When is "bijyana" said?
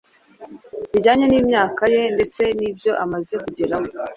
0.91-1.23